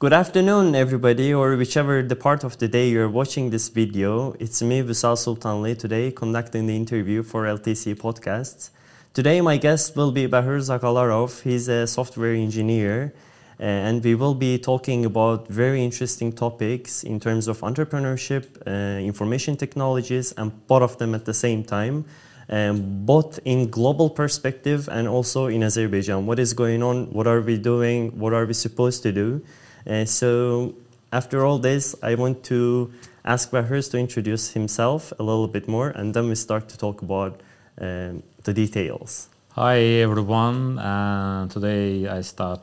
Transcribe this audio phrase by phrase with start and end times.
[0.00, 4.32] Good afternoon, everybody, or whichever the part of the day you're watching this video.
[4.38, 8.70] It's me, Visal Sultanli, today conducting the interview for LTC Podcasts.
[9.12, 11.42] Today, my guest will be Bahruz Aghalarov.
[11.42, 13.12] He's a software engineer,
[13.58, 19.00] uh, and we will be talking about very interesting topics in terms of entrepreneurship, uh,
[19.00, 22.04] information technologies, and both of them at the same time.
[22.48, 26.24] Um, both in global perspective and also in Azerbaijan.
[26.24, 27.12] What is going on?
[27.12, 28.16] What are we doing?
[28.16, 29.42] What are we supposed to do?
[29.86, 30.74] Uh, so
[31.12, 32.92] after all this, I want to
[33.24, 37.02] ask Bahruz to introduce himself a little bit more, and then we start to talk
[37.02, 37.40] about
[37.80, 39.28] um, the details.
[39.52, 42.60] Hi everyone, uh, today I start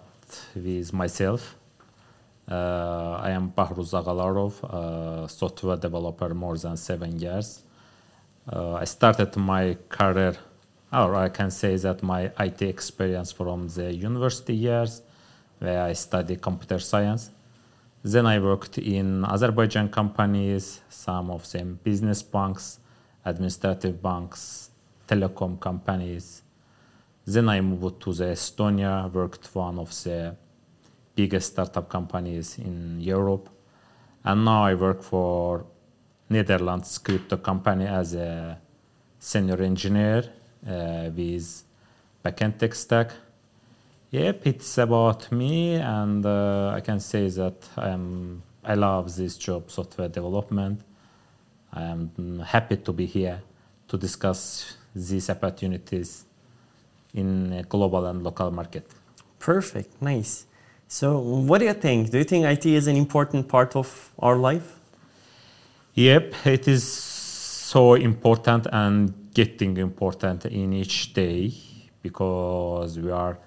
[0.55, 1.55] with myself.
[2.49, 7.63] Uh, I am Bahruz Aghalarov, a software developer more than seven years.
[8.51, 10.35] Uh, I started my career,
[10.93, 15.01] or I can say that my IT experience from the university years
[15.59, 17.31] where I studied computer science.
[18.03, 22.79] Then I worked in Azerbaijan companies, some of them business banks,
[23.23, 24.69] administrative banks,
[25.07, 26.43] telecom companies.
[27.25, 30.35] Then I moved to the Estonia, worked one of the
[31.15, 33.49] biggest startup companies in Europe.
[34.23, 35.65] And now I work for
[36.29, 38.59] Netherlands crypto company as a
[39.19, 40.23] senior engineer
[40.67, 41.63] uh, with
[42.23, 43.11] backend tech stack.
[44.11, 48.43] Yep, it's about me, and uh, I can say that I am.
[48.63, 50.81] I love this job, software development.
[51.73, 53.41] I am happy to be here
[53.87, 56.25] to discuss these opportunities
[57.13, 58.89] in a global and local market.
[59.39, 60.45] Perfect, nice.
[60.87, 62.11] So, what do you think?
[62.11, 64.79] Do you think IT is an important part of our life?
[65.95, 71.53] Yep, it is so important and getting important in each day
[72.01, 73.37] because we are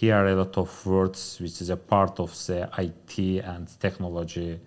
[0.00, 4.58] hear a lot of words which is a part of the IT and technology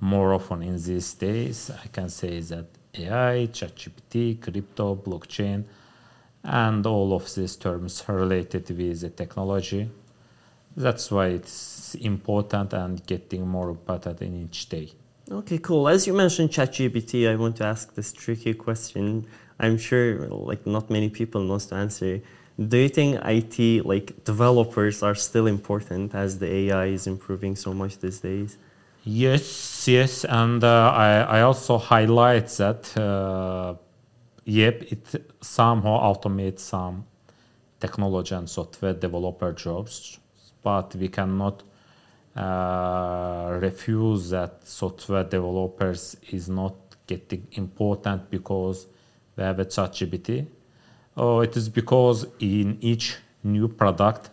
[0.00, 1.70] more often in these days.
[1.70, 5.62] I can say that AI, ChatGPT, crypto, blockchain,
[6.42, 9.88] and all of these terms related with the technology.
[10.76, 14.90] That's why it's important and getting more important in each day.
[15.30, 15.88] Okay, cool.
[15.88, 19.26] As you mentioned ChatGPT, I want to ask this tricky question.
[19.60, 22.20] I'm sure like not many people knows the answer.
[22.60, 27.72] Do you think IT like developers are still important as the AI is improving so
[27.72, 28.58] much these days?
[29.02, 33.76] Yes, yes, and uh, I, I also highlight that uh,
[34.44, 37.06] yep, it somehow automates some
[37.80, 40.18] technology and software developer jobs,
[40.62, 41.62] but we cannot
[42.36, 46.74] uh, refuse that software developers is not
[47.06, 48.86] getting important because
[49.34, 50.46] we have a ChatGPT
[51.16, 54.30] Oh, it is because in each new product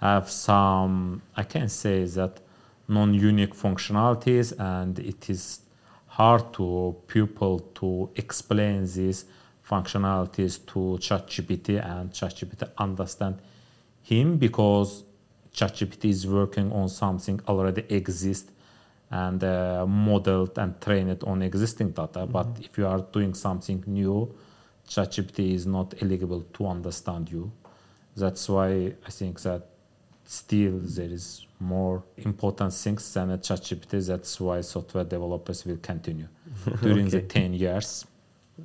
[0.00, 2.40] have some, I can say that
[2.88, 5.60] non-unique functionalities and it is
[6.06, 9.24] hard to people to explain these
[9.68, 13.36] functionalities to ChatGPT and ChatGPT understand
[14.02, 15.04] him because
[15.52, 18.50] ChatGPT is working on something already exists
[19.10, 22.20] and uh, modeled and trained on existing data.
[22.20, 22.32] Mm-hmm.
[22.32, 24.34] But if you are doing something new,
[24.88, 27.50] ChatGPT is not eligible to understand you.
[28.16, 29.66] That's why I think that
[30.24, 34.06] still there is more important things than a ChatGPT.
[34.06, 36.28] That's why software developers will continue
[36.82, 37.20] during okay.
[37.20, 38.06] the 10 years.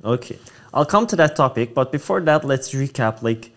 [0.04, 0.38] Okay,
[0.72, 3.22] I'll come to that topic, but before that, let's recap.
[3.22, 3.52] Like,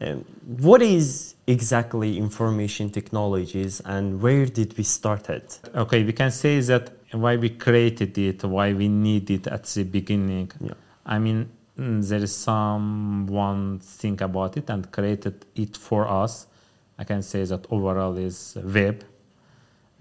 [0.00, 5.58] um, what is exactly information technologies, and where did we start it?
[5.74, 9.82] Okay, we can say that why we created it, why we need it at the
[9.82, 10.52] beginning.
[10.60, 10.74] Yeah.
[11.04, 16.46] I mean, there is someone think about it and created it for us.
[16.98, 19.04] I can say that overall is web.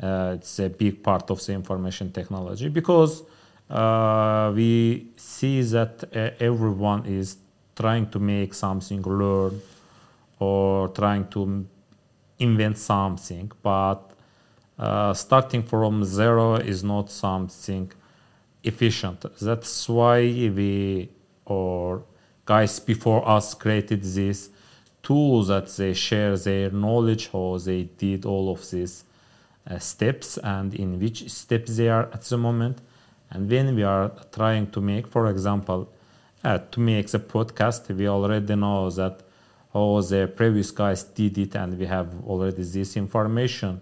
[0.02, 3.24] Uh, it's a big part of the information technology because
[3.70, 7.38] uh, we see that uh, everyone is
[7.76, 9.62] trying to make something learn
[10.40, 11.66] or trying to
[12.40, 14.12] invent something, but
[14.78, 17.92] uh, starting from zero is not something
[18.64, 19.26] efficient.
[19.40, 21.10] That's why we
[21.50, 22.04] or
[22.46, 24.50] guys before us created this
[25.04, 29.04] tool that they share their knowledge how they did all of these
[29.70, 32.80] uh, steps and in which steps they are at the moment.
[33.32, 35.90] And when we are trying to make for example
[36.44, 39.22] uh, to make the podcast we already know that
[39.74, 43.82] how the previous guys did it and we have already this information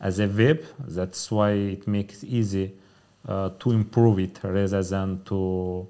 [0.00, 0.64] as a web.
[0.78, 2.72] That's why it makes it easy
[3.28, 5.88] uh, to improve it rather than to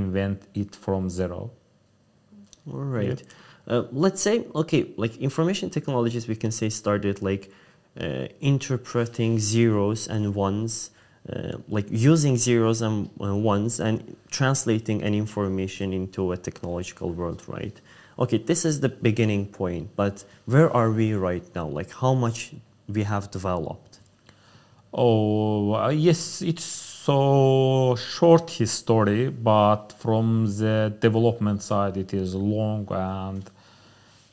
[0.00, 1.50] invent it from zero.
[2.72, 3.20] All right.
[3.20, 3.72] Yeah.
[3.72, 7.50] Uh, let's say, okay, like information technologies, we can say started like
[8.00, 10.90] uh, interpreting zeros and ones,
[11.32, 17.42] uh, like using zeros and uh, ones and translating any information into a technological world,
[17.48, 17.80] right?
[18.18, 21.66] Okay, this is the beginning point, but where are we right now?
[21.66, 22.38] Like how much
[22.88, 23.98] we have developed?
[24.92, 32.84] Oh, uh, yes, it's so short history, but from the development side, it is long
[32.90, 33.48] and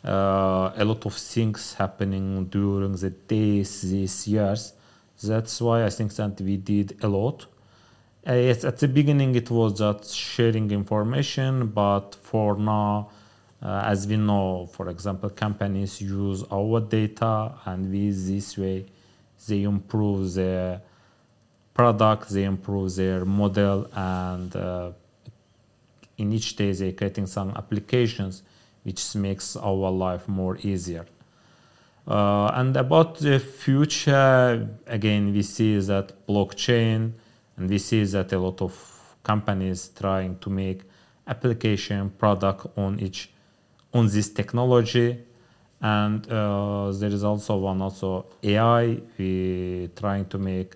[0.03, 4.73] uh, a lot of things happening during the days, these years.
[5.21, 7.45] That's why I think that we did a lot.
[8.27, 13.11] Uh, yes, at the beginning it was just sharing information, but for now,
[13.61, 18.87] uh, as we know, for example, companies use our data, and with this way,
[19.47, 20.81] they improve their
[21.73, 24.91] product, they improve their model, and uh,
[26.17, 28.43] in each day they're creating some applications
[28.83, 31.05] which makes our life more easier.
[32.05, 37.13] Uh, and about the future, again, we see that blockchain,
[37.57, 38.73] and we see that a lot of
[39.23, 40.81] companies trying to make
[41.27, 43.29] application product on each
[43.93, 45.17] on this technology.
[45.81, 48.97] And uh, there is also one also AI.
[49.17, 50.75] We trying to make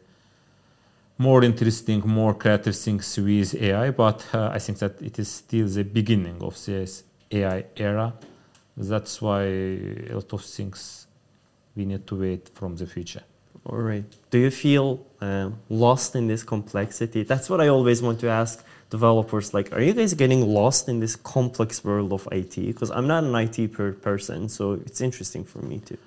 [1.17, 3.91] more interesting, more creative things with AI.
[3.91, 8.13] But uh, I think that it is still the beginning of this AI era.
[8.75, 11.07] That's why a lot of things
[11.75, 13.23] we need to wait from the future.
[13.65, 14.05] All right.
[14.29, 17.23] Do you feel uh, lost in this complexity?
[17.23, 19.53] That's what I always want to ask developers.
[19.53, 22.55] Like, are you guys getting lost in this complex world of IT?
[22.55, 25.97] Because I'm not an IT per person, so it's interesting for me too.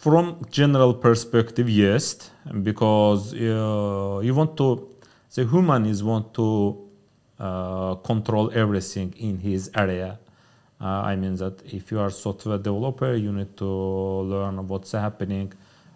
[0.00, 2.30] From general perspective, yes,
[2.62, 4.88] because uh, you want to,
[5.34, 6.78] the human is want to
[7.38, 10.18] uh, control everything in his area
[10.80, 15.52] uh, I mean that if you are software developer, you need to learn what's happening,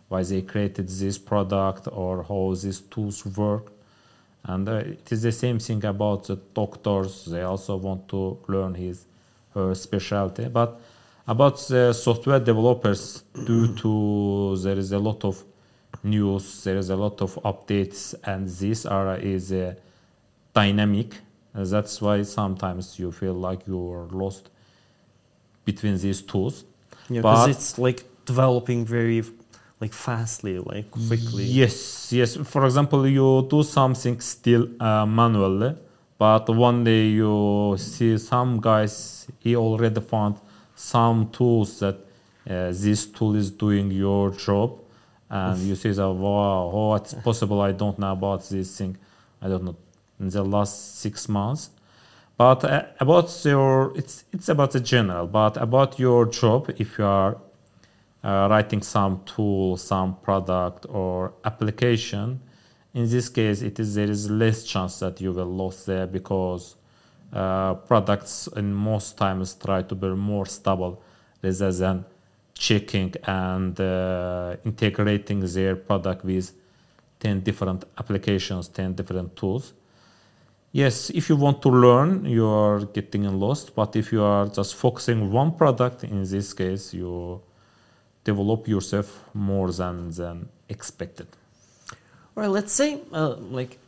[0.09, 3.73] why they created this product, or how these tools work.
[4.45, 7.27] And uh, it is the same thing about the doctors.
[7.27, 9.05] They also want to learn his
[9.55, 10.49] her specialty.
[10.49, 10.81] But
[11.27, 15.43] about the software developers, due to there is a lot of
[16.03, 19.75] news, there is a lot of updates, and this area is uh,
[20.53, 21.15] dynamic.
[21.55, 24.49] that's why sometimes you feel like you are lost
[25.65, 26.65] between these tools.
[27.09, 29.23] Yeah, because it's like developing very
[29.81, 31.45] like fastly, like quickly.
[31.45, 32.37] Yes, yes.
[32.37, 35.77] For example, you do something still uh, manually,
[36.19, 40.37] but one day you see some guys he already found
[40.83, 41.97] some tools that
[42.49, 44.81] uh, this tool is doing your job,
[45.31, 47.61] and you see that wow, oh, it's possible.
[47.61, 48.97] I don't know about this thing.
[49.41, 49.77] I don't know
[50.21, 51.71] in the last six months
[52.37, 55.27] but uh, about your, it's it's about the general.
[55.27, 57.37] But about your job, if you are
[58.25, 62.41] uh, writing some tool, some product or application,
[62.95, 66.77] in this case, it is there is less chance that you will lose there because
[67.33, 71.03] products in most times try to be more stable
[71.43, 72.05] rather than
[72.55, 76.53] checking and uh, integrating their product with
[77.21, 79.73] 10 different applications, 10 different tools
[80.73, 83.75] yes, if you want to learn, you are getting lost.
[83.75, 87.41] But if you are just focusing one product, in this case, you
[88.25, 91.27] develop yourself more than than expected.
[92.35, 93.79] Right, let's say uh, like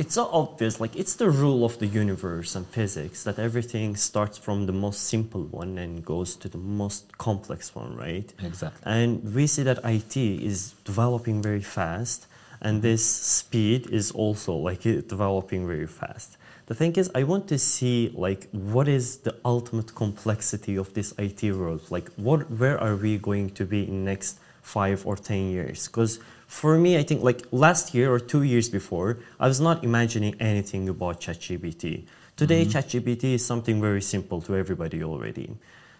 [0.00, 4.38] it's so obvious, like it's the rule of the universe and physics that everything starts
[4.38, 8.32] from the most simple one and goes to the most complex one, right?
[8.42, 8.80] Exactly.
[8.84, 12.26] And we see that IT is developing very fast
[12.62, 12.88] and mm-hmm.
[12.88, 18.12] this speed is also like developing very fast the thing is i want to see
[18.14, 23.16] like what is the ultimate complexity of this it world like what where are we
[23.18, 27.42] going to be in next five or ten years because for me i think like
[27.50, 32.04] last year or two years before i was not imagining anything about chatgpt
[32.36, 32.78] today mm-hmm.
[32.78, 35.56] chatgpt is something very simple to everybody already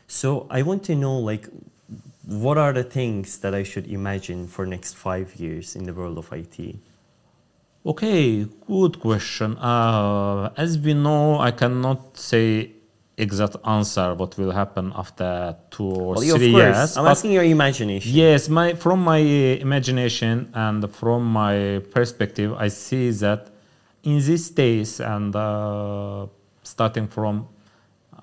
[0.07, 1.49] so i want to know like
[2.27, 6.19] what are the things that I should imagine for next five years in the world
[6.19, 6.77] of IT?
[7.85, 9.57] Okay, good question.
[9.57, 12.73] Uh, as we know, I cannot say
[13.21, 16.97] exact answer what will happen after two or well, three years.
[16.97, 18.13] I'm asking your imagination.
[18.13, 23.49] Yes, my from my imagination and from my perspective, I see that
[24.03, 26.27] in these days and uh,
[26.63, 27.49] starting from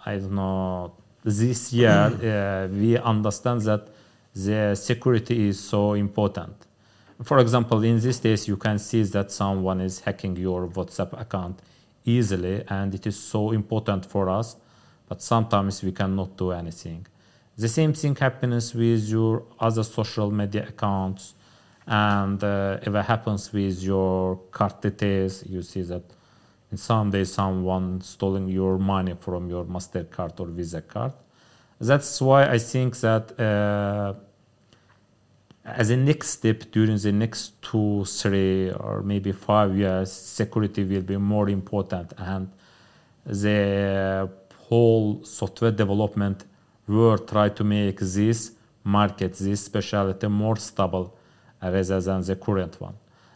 [0.06, 3.89] I don't know this year, uh, we understand that
[4.34, 6.56] the security is so important.
[7.24, 11.60] For example, in these days, you can see that someone is hacking your WhatsApp account
[12.06, 14.56] easily, and it is so important for us,
[15.08, 17.06] but sometimes we cannot do anything.
[17.58, 21.34] The same thing happens with your other social media accounts
[21.88, 26.04] And uh, if it happens with your card details, you see that
[26.70, 31.14] in some day someone stealing your money from your Mastercard or Visa card.
[31.80, 34.14] That's why I think that uh,
[35.64, 41.02] as a next step during the next two, three, or maybe five years, security will
[41.02, 42.52] be more important, and
[43.26, 44.30] the
[44.70, 46.46] whole software development
[46.88, 48.52] will try to make this
[48.84, 51.18] market, this specialty more stable
[51.62, 52.96] rather than the current one.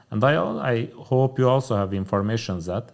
[0.10, 0.36] And I,
[0.74, 2.92] I hope you also have information that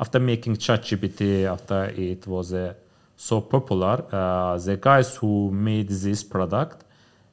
[0.00, 2.74] after making ChatGPT, after it was uh,
[3.16, 6.84] so popular, uh, the guys who made this product,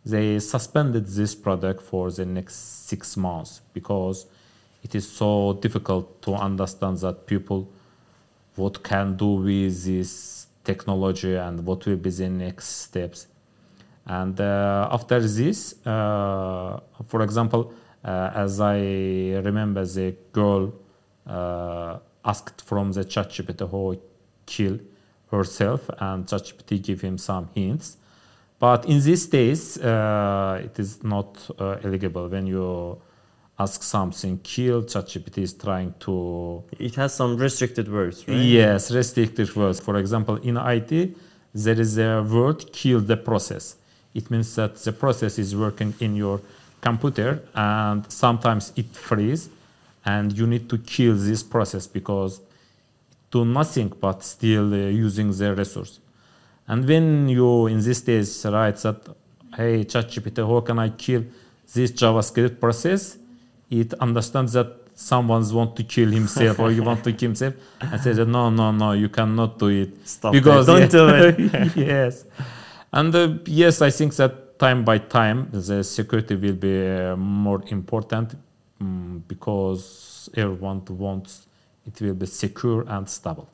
[0.05, 4.25] they suspended this product for the next six months because
[4.83, 7.69] it is so difficult to understand that people
[8.55, 13.27] what can do with this technology and what will be the next steps.
[14.05, 18.79] And uh, after this, uh, for example, uh, as I
[19.43, 20.73] remember, the girl
[22.25, 23.95] asked from the ChatGPT how
[24.45, 24.79] kill
[25.29, 27.97] herself, and ChatGPT gave him some hints.
[28.59, 31.37] But in these days, it is not
[31.83, 33.01] eligible when you
[33.63, 34.83] ask something kill.
[34.83, 36.63] ChatGPT is trying to.
[36.79, 38.37] It has some restricted words, right?
[38.37, 39.79] Yes, restricted words.
[39.79, 40.91] For example, in IT,
[41.53, 43.75] there is a word kill the process.
[44.13, 46.41] It means that the process is working in your
[46.81, 49.49] computer and sometimes it freezes
[50.05, 52.41] and you need to kill this process because
[53.29, 54.77] do nothing but still uh,
[55.07, 55.99] using the resource.
[56.67, 58.99] And when you in this case write that,
[59.55, 61.23] hey, ChatGPT, how can I kill
[61.73, 63.17] this JavaScript process?
[63.71, 67.99] It understands that someone want to kill himself or you want to kill himself and
[68.01, 70.07] says no, no, no, you cannot do it.
[70.07, 70.91] Stop because it.
[70.91, 71.75] Don't yeah, do it.
[71.87, 72.25] yes.
[72.93, 77.63] And uh, yes, I think that time by time the security will be uh, more
[77.67, 78.35] important
[78.79, 81.47] um, because everyone wants
[81.85, 83.49] it will be secure and stable.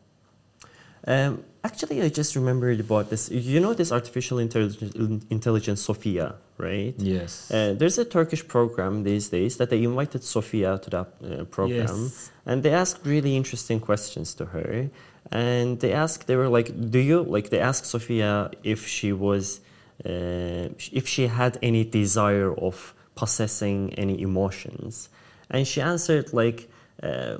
[1.06, 3.30] Um, actually, I just remembered about this.
[3.32, 4.94] You know this artificial intelligence,
[5.30, 6.94] intelligence Sophia, right?
[6.98, 7.52] Yes.
[7.52, 12.04] Uh, there's a Turkish program these days that they invited Sophia to that uh, program,
[12.04, 12.32] yes.
[12.46, 14.90] and they asked really interesting questions to her.
[15.32, 19.60] And they asked, they were like, "Do you like?" They asked Sophia if she was,
[20.06, 25.10] uh, if she had any desire of possessing any emotions,
[25.50, 26.70] and she answered like
[27.04, 27.38] uh,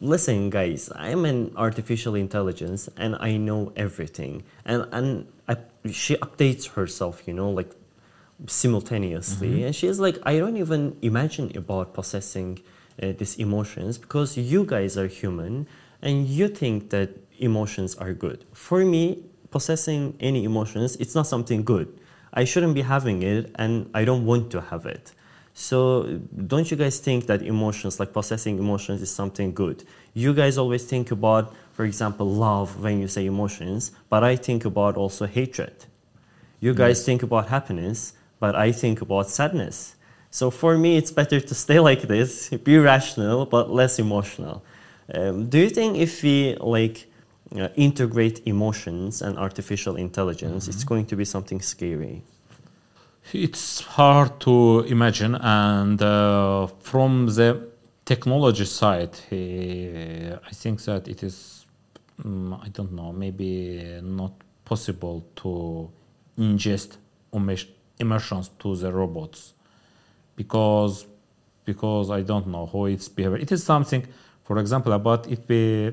[0.00, 5.56] listen guys i'm an artificial intelligence and i know everything and and I,
[5.90, 7.75] she updates herself you know like
[8.46, 9.66] simultaneously mm-hmm.
[9.66, 12.58] and she's like i don't even imagine about possessing
[13.02, 15.66] uh, these emotions because you guys are human
[16.02, 21.64] and you think that emotions are good for me possessing any emotions it's not something
[21.64, 21.88] good
[22.34, 25.12] i shouldn't be having it and i don't want to have it
[25.58, 29.84] so don't you guys think that emotions, like possessing emotions, is something good?
[30.12, 34.66] You guys always think about, for example, love when you say emotions, but I think
[34.66, 35.86] about also hatred.
[36.60, 37.06] You guys yes.
[37.06, 39.96] think about happiness, but I think about sadness.
[40.30, 44.62] So for me, it's better to stay like this, be rational, but less emotional.
[45.14, 47.06] Um, do you think if we like
[47.54, 50.72] uh, integrate emotions and artificial intelligence, mm-hmm.
[50.72, 52.22] it's going to be something scary?
[53.32, 57.68] It's hard to imagine, and uh, from the
[58.04, 61.66] technology side, uh, I think that it is,
[62.24, 64.32] um, I don't know, maybe not
[64.64, 65.90] possible to
[66.38, 66.98] ingest
[67.98, 69.54] emotions to the robots
[70.36, 71.06] because
[71.64, 73.38] because I don't know how it's behavior.
[73.38, 74.06] It is something,
[74.44, 75.92] for example, about if we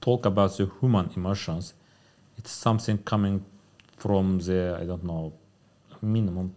[0.00, 1.74] talk about the human emotions,
[2.38, 3.44] it's something coming
[3.96, 5.32] from the I don't know
[6.00, 6.54] minimum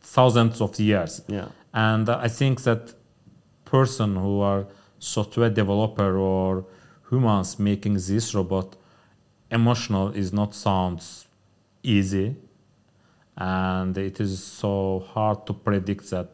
[0.00, 1.22] thousands of years.
[1.28, 1.48] Yeah.
[1.72, 2.94] And I think that
[3.64, 4.66] person who are
[4.98, 6.64] software developer or
[7.10, 8.76] humans making this robot
[9.50, 11.26] emotional is not sounds
[11.82, 12.36] easy
[13.36, 16.28] and it is so hard to predict that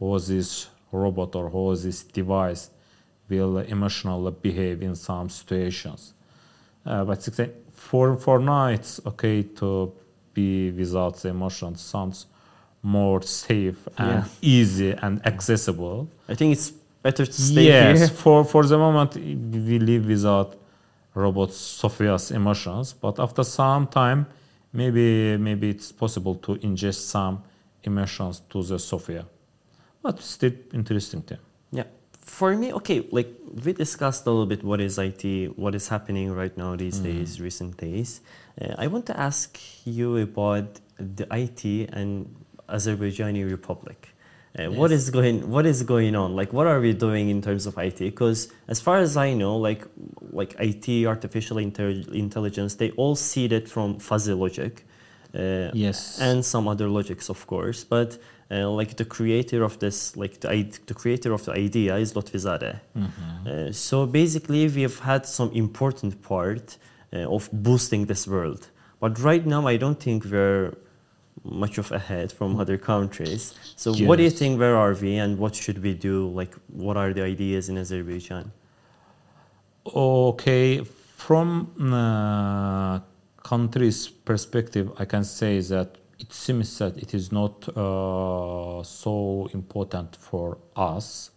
[0.00, 2.70] how this robot or how this device
[3.28, 6.14] will emotionally behave in some situations.
[6.86, 7.28] Uh, but
[7.72, 9.92] for for now it's okay to
[10.32, 11.80] be without the emotions.
[11.80, 12.26] Sounds
[12.82, 14.24] more safe and yeah.
[14.40, 16.08] easy and accessible.
[16.28, 16.70] I think it's
[17.02, 18.08] better to stay yes, here.
[18.08, 20.56] for for the moment we live without
[21.14, 24.26] robot Sophia's emotions, but after some time,
[24.72, 27.42] maybe maybe it's possible to ingest some
[27.84, 29.24] emotions to the Sophia.
[30.02, 31.38] But still interesting thing.
[31.72, 31.84] Yeah.
[32.20, 33.28] For me, okay, like
[33.64, 37.04] we discussed a little bit what is IT, what is happening right now these mm.
[37.04, 38.20] days, recent days.
[38.60, 42.34] Uh, I want to ask you about the IT and
[42.68, 44.08] Azerbaijani Republic.
[44.58, 46.36] Uh, What is going What is going on?
[46.36, 47.98] Like, what are we doing in terms of IT?
[47.98, 49.84] Because as far as I know, like
[50.32, 54.84] like IT, artificial intel- intelligence, they all seed it from fuzzy logic.
[55.34, 56.18] Uh, Yes.
[56.20, 57.84] and some other logics, of course.
[57.84, 58.18] But
[58.50, 60.48] uh, like the creator of this, like the,
[60.86, 62.76] the creator of the idea is Lotfi Zadeh.
[63.46, 66.78] Uh, so basically, we've had some important part
[67.12, 68.68] uh, of boosting this world.
[69.00, 70.72] But right now, I don't think we're
[71.50, 73.54] much of ahead from other countries.
[73.76, 74.58] So what do you think?
[74.58, 76.28] Where are we, and what should we do?
[76.28, 78.52] Like, what are the ideas in Azerbaijan?
[79.86, 80.82] Okay,
[81.16, 83.00] from uh,
[83.42, 90.16] country's perspective, I can say that it seems that it is not uh, so important
[90.16, 91.30] for us.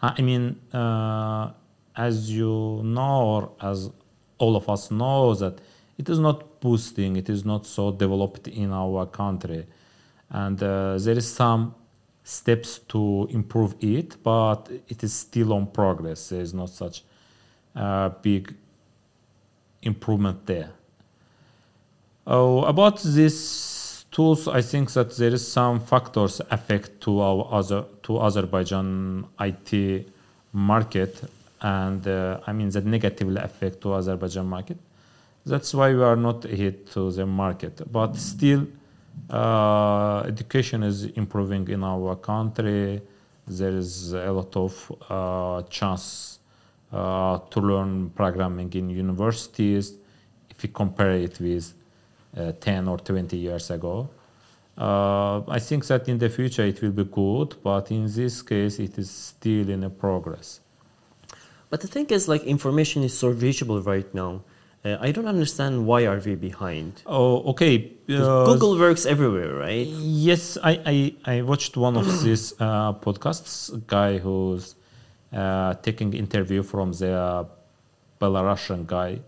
[0.00, 1.50] I mean, uh,
[1.96, 3.90] as you know, or as
[4.38, 5.60] all of us know, that
[6.00, 9.66] it is not boosting, it is not so developed in our country,
[10.30, 11.74] and uh, there is some
[12.24, 16.30] steps to improve it, but it is still on progress.
[16.30, 17.02] There is not such
[17.76, 18.54] uh, big
[19.82, 20.70] improvement there.
[22.26, 27.84] Oh, about these tools, I think that there is some factors affect to our other
[28.04, 30.06] to Azerbaijan IT
[30.52, 31.12] market,
[31.60, 34.78] and uh, I mean that negatively affect to Azerbaijan market.
[35.46, 38.66] That's why we are not hit to the market, but still,
[39.30, 43.00] uh, education is improving in our country.
[43.46, 46.38] There is a lot of uh, chance
[46.92, 49.94] uh, to learn programming in universities
[50.50, 51.72] if you compare it with
[52.36, 54.08] uh, 10 or 20 years ago.
[54.76, 58.78] Uh, I think that in the future it will be good, but in this case
[58.78, 60.60] it is still in a progress.
[61.70, 64.42] But the thing is, like, information is so reachable right now.
[64.82, 67.02] Uh, I don't understand why are we behind.
[67.04, 67.92] Oh, okay.
[68.08, 69.86] uh, Google works everywhere, right?
[69.86, 73.86] Yes, I, I, I watched one of these uh, podcasts.
[73.86, 74.76] Guy who's
[75.32, 77.46] uh, taking interview from the
[78.20, 79.20] Belarusian guy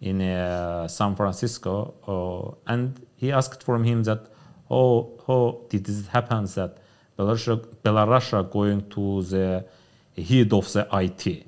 [0.00, 4.26] in uh, San Francisco, uh, and he asked from him that,
[4.70, 6.78] oh, how did it happen that
[7.18, 9.64] Belarus, Belarus going to the
[10.22, 11.46] head of the IT?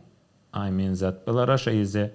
[0.53, 2.11] I mean that Belarus is a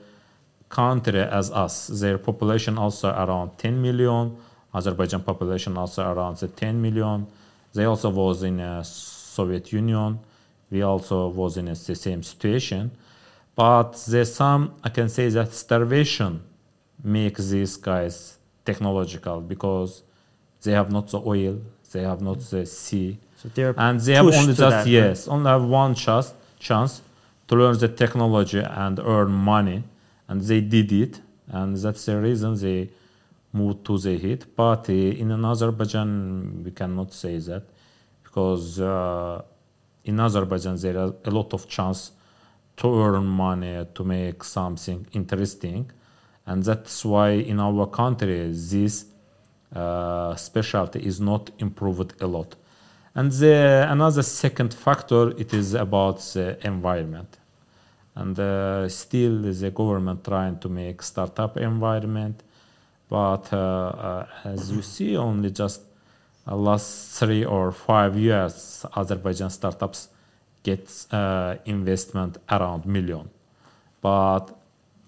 [0.69, 1.88] country as us.
[1.88, 4.38] Their population also around 10 million.
[4.73, 7.25] Azerbaijan population also around the 10 million.
[7.73, 10.19] They also was in a Soviet Union.
[10.69, 12.91] We also was in a, the same situation.
[13.56, 16.41] But there's some, I can say that starvation
[17.03, 20.03] makes these guys technological because
[20.63, 21.60] they have not the oil,
[21.91, 24.88] they have not the sea, So they're and they have only just that, right?
[24.88, 27.01] yes only have one chance chance
[27.47, 29.84] to learn the technology and earn money
[30.28, 31.22] and they did it.
[31.50, 32.90] And that's the reason they
[33.54, 34.46] moved to the heat.
[34.56, 36.63] but in azerbaijan.
[36.63, 37.63] We cannot say that
[38.24, 39.42] because uh,
[40.04, 42.12] in azerbaijan there are a lot of chance
[42.78, 45.90] to earn money to make something interesting.
[46.46, 49.06] And that's why in our country this
[49.76, 52.56] uh, specialty is not improved a lot.
[53.16, 57.38] And the, another second factor it is about the environment
[58.17, 62.43] and uh, still the government trying to make startup environment.
[63.10, 65.82] But uh, uh, as you see only just
[66.47, 70.10] uh, last three or five years azerbaijan startups
[70.63, 73.30] get uh, investment around million.
[74.01, 74.58] But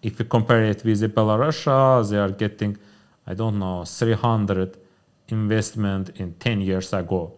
[0.01, 2.77] if you compare it with the belarus they are getting
[3.27, 4.77] i don't know 300
[5.29, 7.33] investment in 10 years ago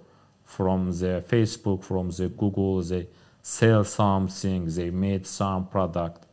[0.45, 3.07] from the facebook from the google they
[3.41, 6.25] sell something they made some product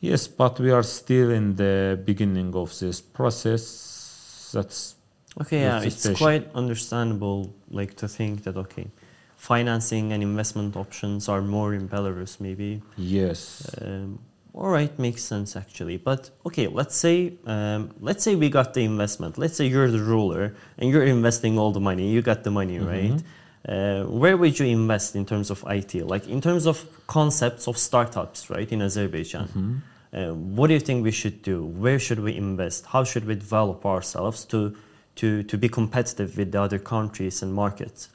[0.00, 4.94] yes but we are still in the beginning of this process that's
[5.40, 6.16] Okay, yeah, That's it's situation.
[6.26, 8.88] quite understandable, like to think that okay,
[9.36, 12.82] financing and investment options are more in Belarus, maybe.
[12.96, 14.18] yes Um,
[14.52, 15.96] all right, makes sense actually.
[15.98, 19.38] But okay, let's say um, let's say we got the investment.
[19.38, 22.10] Let's say you're the ruler and you're investing all the money.
[22.10, 23.22] You got the money, right?
[23.66, 25.94] Uh, where would you invest in terms of IT?
[26.06, 28.70] Like in terms of concepts of startups, right?
[28.70, 31.64] In Azerbaijan, uh, what do you think we should do?
[31.64, 32.86] Where should we invest?
[32.86, 34.76] How should we develop ourselves to
[35.16, 38.08] to to be competitive with the other countries and markets?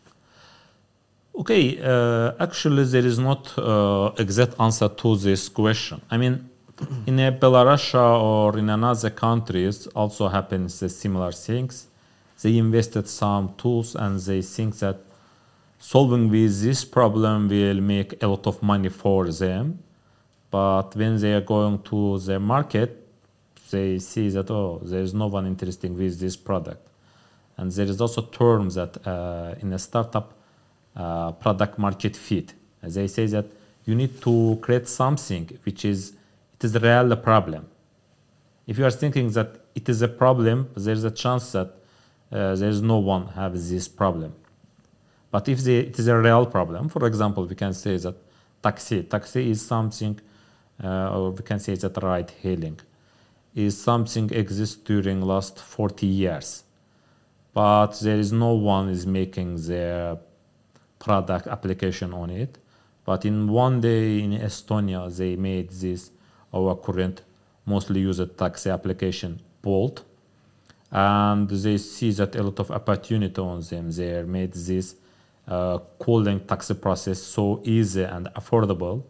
[1.35, 5.99] Okay, uh, actually, there is not uh, exact answer to this question.
[6.11, 6.47] I mean,
[7.07, 11.87] in Belarus or in another countries also happens the similar things.
[12.41, 14.97] They invested some tools and they think that
[15.83, 19.79] solving with this problem will make a lot of money for them.
[20.49, 23.05] But when they are going to the market,
[23.69, 26.87] they see that oh, there is no one interested with this product,
[27.57, 30.33] and there is also terms that uh, in a startup
[30.95, 32.53] uh, product market fit.
[32.81, 33.45] They say that
[33.85, 36.13] you need to create something which is
[36.55, 37.67] it is a real problem.
[38.67, 41.69] If you are thinking that it is a problem, there is a chance that
[42.31, 44.33] uh, there is no one have this problem.
[45.33, 48.15] But if the, it is a real problem, for example, we can say that
[48.61, 50.19] taxi, taxi is something,
[50.83, 52.79] uh, or we can say that ride hailing
[53.55, 56.63] is something exists during last 40 years.
[57.51, 60.17] But there is no one is making their
[60.99, 62.59] product application on it.
[63.03, 66.11] But in one day in estonia they made this
[66.53, 67.23] our current
[67.65, 70.03] mostly used taxi application bolt.
[70.91, 73.89] And they see that a lot of opportunity on them.
[73.89, 74.95] They made this
[75.47, 79.03] uh, calling taxi process so easy and affordable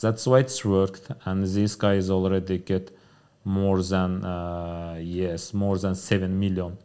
[0.00, 2.90] that's why it's worked and these guys already get
[3.44, 6.76] more than uh, yes more than 7 million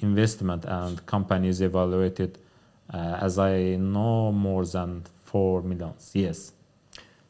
[0.00, 2.38] investment and companies evaluated
[2.92, 6.52] uh, as i know more than 4 millions yes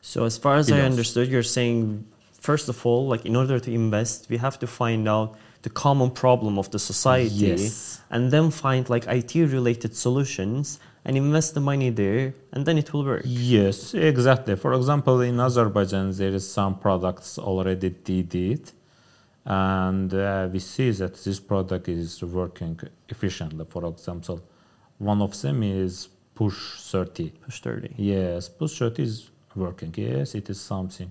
[0.01, 0.85] so as far as Billions.
[0.85, 2.07] i understood you're saying
[2.41, 6.11] first of all like in order to invest we have to find out the common
[6.11, 8.01] problem of the society yes.
[8.11, 12.93] and then find like it related solutions and invest the money there and then it
[12.93, 18.73] will work yes exactly for example in azerbaijan there is some products already did it
[19.47, 23.65] and uh, we see that this product is working efficiently.
[23.69, 24.43] For example,
[24.99, 27.31] one of them is Push 30.
[27.31, 27.95] Push 30.
[27.97, 29.95] Yes, Push 30 is working.
[29.97, 31.11] Yes, it is something.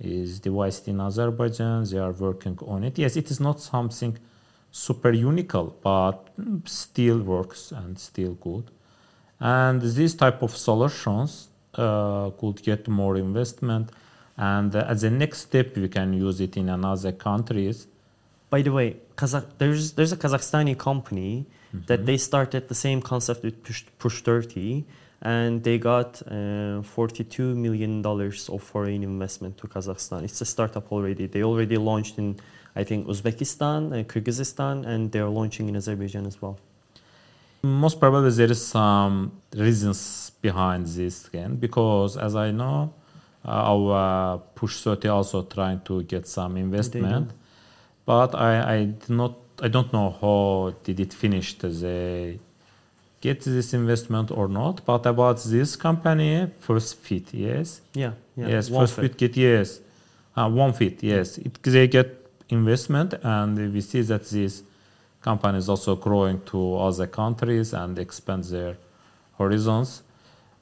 [0.00, 1.84] Is devised in Azerbaijan.
[1.84, 2.98] They are working on it.
[2.98, 4.16] Yes, it is not something
[4.70, 6.28] super unique, but
[6.64, 8.70] still works and still good.
[9.40, 13.90] And this type of solutions uh, could get more investment.
[14.36, 17.86] And uh, as a next step we can use it in another countries.
[18.48, 21.86] By the way Kazakh, there's there's a kazakhstani company mm-hmm.
[21.86, 24.84] that they started the same concept with push, push 30
[25.22, 30.22] and they got uh, 42 million dollars of foreign investment to kazakhstan.
[30.22, 31.26] It's a startup already.
[31.26, 32.36] They already launched in
[32.76, 36.58] i think uzbekistan and kyrgyzstan and they're launching in azerbaijan as well
[37.66, 42.92] most probably there is some reasons behind this again because as i know
[43.44, 47.30] uh, our push 30 also trying to get some investment.
[48.04, 51.54] but I, I did not I don't know how did it finish.
[51.58, 52.38] They
[53.20, 54.84] get this investment or not?
[54.84, 57.80] But about this company first fit yes?
[57.94, 58.48] Yeah, yeah.
[58.48, 59.02] yes one first fit.
[59.02, 59.80] fit get yes.
[60.36, 61.38] Uh, one fit yes.
[61.38, 62.08] It, they get
[62.48, 64.62] investment and we see that this
[65.28, 66.58] company is also growing to
[66.88, 68.72] other countries and expand their
[69.38, 70.02] horizons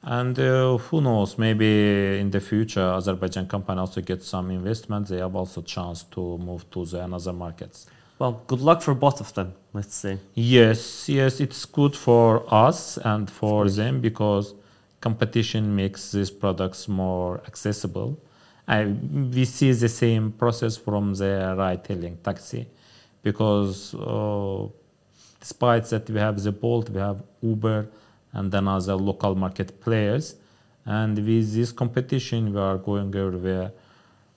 [0.05, 5.07] and uh, who knows, maybe in the future, Azerbaijan company also get some investment.
[5.07, 7.87] They have also chance to move to the another markets.
[8.19, 9.55] Well, good luck for both of them.
[9.73, 10.19] Let's say.
[10.35, 14.53] Yes, yes, it's good for us and for them because
[15.01, 18.15] competition makes these products more accessible.
[18.67, 22.67] I, we see the same process from the ride-hailing taxi
[23.25, 24.67] because uh,
[25.41, 27.87] despite that we have the Bolt, we have Uber
[28.33, 30.35] and then other local market players.
[30.85, 33.71] And with this competition, we are going everywhere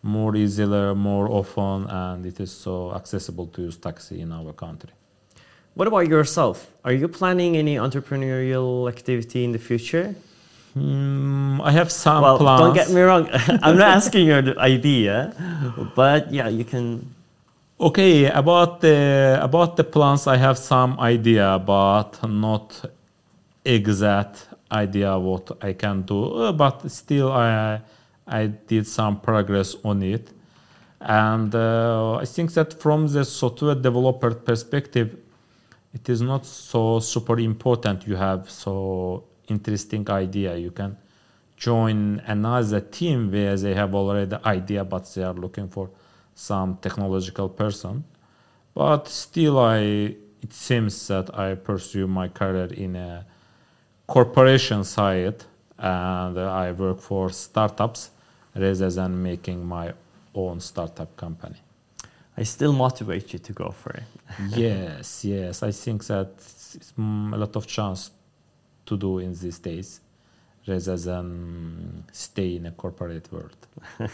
[0.02, 4.90] more easily, more often, and it is so accessible to use taxi in our country.
[5.74, 6.70] What about yourself?
[6.82, 10.14] Are you planning any entrepreneurial activity in the future?
[10.74, 12.60] Mm, I have some well, plans.
[12.60, 13.28] Don't get me wrong.
[13.62, 15.34] I'm not asking your idea,
[15.94, 17.14] but yeah, you can.
[17.80, 22.90] Okay, about the about the plans, I have some idea, but not
[23.64, 27.80] exact idea what I can do, uh, but still I
[28.26, 30.32] I did some progress on it,
[31.00, 35.16] and uh, I think that from the software developer perspective,
[35.94, 38.08] it is not so super important.
[38.08, 40.56] You have so interesting idea.
[40.56, 40.96] You can
[41.56, 45.90] join another team where they have already idea, but they are looking for
[46.38, 48.04] some technological person.
[48.74, 53.26] But still, I it seems that I pursue my career in a
[54.06, 55.44] corporation side
[55.76, 58.10] and I work for startups
[58.54, 59.92] rather than making my
[60.32, 61.56] own startup company.
[62.36, 64.04] I still motivate you to go for it.
[64.38, 65.64] yes, yes.
[65.64, 68.12] I think that it's mm, a lot of chance
[68.86, 70.00] to do in these days
[70.68, 73.66] rather than stay in a corporate world.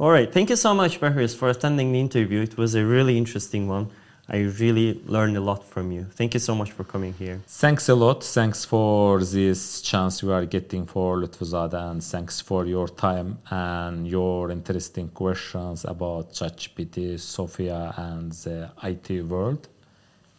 [0.00, 0.32] All right.
[0.32, 2.40] Thank you so much, Bahruz, for attending the interview.
[2.42, 3.90] It was a really interesting one.
[4.28, 6.04] I really learned a lot from you.
[6.04, 7.40] Thank you so much for coming here.
[7.46, 8.22] Thanks a lot.
[8.22, 14.06] Thanks for this chance you are getting for Lutfuzada and thanks for your time and
[14.06, 19.66] your interesting questions about ChatGPT, Sophia, and the IT world.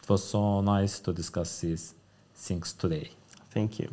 [0.04, 1.96] It was so nice to discuss these
[2.36, 3.10] things today.
[3.50, 3.90] Thank you.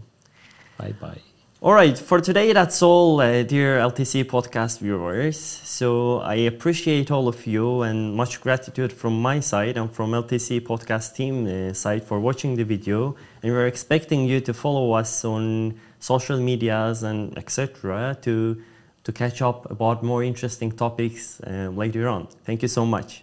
[0.79, 1.36] Bye bye.
[1.63, 5.39] All right, for today, that's all, uh, dear LTC podcast viewers.
[5.39, 10.61] So I appreciate all of you and much gratitude from my side and from LTC
[10.61, 13.17] podcast team uh, side for watching the video.
[13.43, 18.19] And we're expecting you to follow us on social medias and etc.
[18.21, 18.63] to
[19.05, 22.27] to catch up about more interesting topics uh, later on.
[22.45, 23.23] Thank you so much.